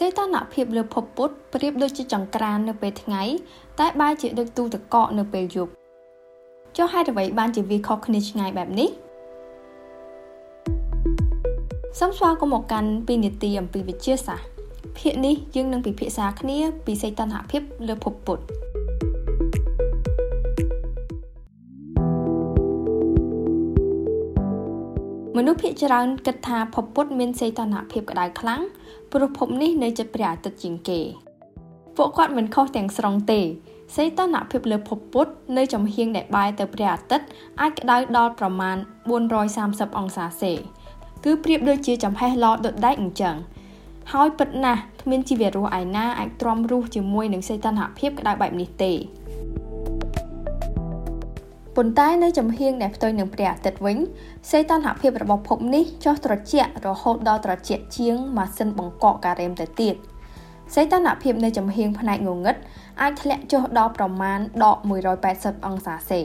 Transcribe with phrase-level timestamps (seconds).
[0.00, 3.22] សីតុណ្ហភាពលើភពពុទ្ធប្រៀបដូចជាចង្ក្រាននៅពេលថ្ងៃ
[3.80, 5.72] តែបែរជាដូចទូទឹកកកនៅពេលយប់
[6.76, 8.88] ចុះហេតុអ្វីបានជាវាខុសគ្នាឆ្ងាយបែបនេះ
[11.98, 14.46] សូមស្វាគមន៍មកកាន់ពីនីតិអំពីវិទ្យាសាស្ត្រ
[14.98, 18.42] ភាគនេះយើងនឹងពិភាក្សាគ្នាពីសីតុណ្ហភាពលើភពពុទ្ធ
[25.36, 28.62] មនុស្សភាគច្រើនគិតថាភពពុទ្ធមានសីតុណ្ហភាពក្តៅខ្លាំង
[29.12, 31.00] ព្រោះភពនេះនៅជិតព្រះអាទិត្យជាងគេ
[31.96, 33.40] ពួកគាត់មិនខុសទាំងស្រុងទេ
[33.96, 37.26] សីតុណ្ហភាពលើភពពុទ្ធនៅចំហៀងដែលបែរទៅព្រះអាទិត្យ
[37.60, 38.76] អាចក្តៅដល់ប្រមាណ
[39.36, 40.52] 430អង្សាសេ
[41.24, 43.36] គឺប្រៀបដូចជាចំហេះឡដុតដែកអញ្ចឹង
[44.12, 48.92] ហើយពិតណាស់គ្មានជីវរស់ឯណាអាចទ្រាំរស់ជាមួយនឹងសីតុណ្ហភាពក្តៅបែបនេះទេ
[51.76, 53.98] ប៉ុន្តែនៅចំហៀងដែលផ្ទុយនឹងព្រះអាទិត្យវិញ
[54.50, 59.94] សីតុណ្ហភាពរបស់ភពនេះចុះត្រជាក់រហូតដល់ត្រជាក់ជាងម៉ាស៊ីនបង្កកការ៉េមទៅទៀត
[60.74, 62.56] សីតុណ្ហភាពនៅចំហៀងផ្នែកងងឹត
[63.02, 64.76] អាចធ្លាក់ចុះដល់ប្រមាណដក
[65.22, 66.20] 180អង្សាសេ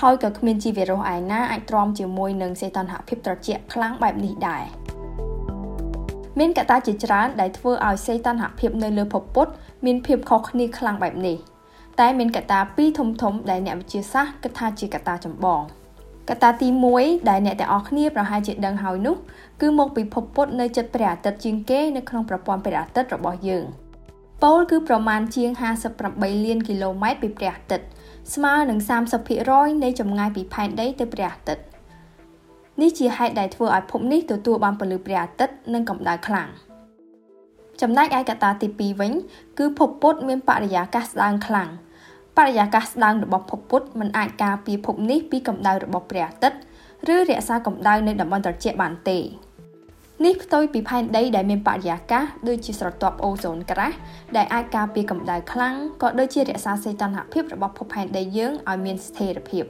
[0.00, 4.64] ហើយក៏គ្មានជីវរស់ឯណាអាចទ្រាំជាមួយនឹងសីតុណ្ហភាពត្រជាក់ខ្លាំងបែបនេះដែរ
[6.38, 9.52] មានកត្តាជាច្រើនដែលធ្វើឲ្យសីតុណ្ហភាពនៅលើភពពុទ្ធ
[9.86, 11.38] មានភាពខុសគ្នាខ្លាំងបែបនេះ។
[12.00, 15.60] តែមានកត្តាពីរធំធំដែលអ្នកវិទ្យាសាស្ត្រគិតថាជាកត្តាចម្បង
[16.28, 16.68] កត្តាទី
[16.98, 19.16] 1ដែលអ្នកទាំងអស់គ្នាប្រហែលជាដឹងហើយនោះ
[19.60, 23.64] គឺមកពីភពពុទ្ធនៅជិតព្រះអាទិត្យជាងគេនៅក្នុងប្រព័ន្ធព្រះអាទិត្យរបស់យើង
[24.42, 25.50] ប៉ូលគឺប្រមាណជាង
[25.98, 27.86] 58លានគីឡូម៉ែត្រពីព្រះអាទិត្យ
[28.34, 28.78] ស្មើនឹង
[29.30, 31.64] 30%នៃចម្ងាយពីផែនដីទៅព្រះអាទិត្យ
[32.80, 36.48] នេះជាហេតុដែលធ្វើឲ្យភពនេះទទួលបានពន្លឺព្រះអាទិត្យនិងកម្ដៅខ្លាំង
[37.80, 39.12] ចំណែកឯកត្តាទី2វិញ
[39.58, 41.68] គឺភពពុទ្ធមានបរិយាកាសស្ដើងខ្លាំង
[42.38, 46.58] បរិយាកាសស្ដើងរបស់ភពពុទ្ធមិនអាចការពារភពនេះពីកម្ដៅរបស់ព្រះអាទិត្យ
[47.08, 49.18] ឬរក្សាកម្ដៅនៅតំបន់ត្រជាក់បានទេ
[50.24, 53.96] នេះផ្ទុយពីផែនដីដែលមានបរិយាកាសដូចជាស្រទាប់អូសូនក្រាស់
[54.36, 59.64] ដែលអាចការពារកម្ដៅខ្លាំងក៏ដូចជារក្សាសីតុណ្ហភាពរបស់ភពផែនដីយើងឲ្យមានស្ថិរភាព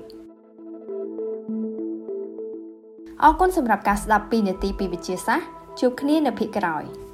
[3.22, 5.46] អរគុណសម្រាប់ការស្ដាប់2នាទីពីវិទ្យាសាស្ត្រ
[5.80, 6.84] ជួបគ្នានៅភាគក្រោយ។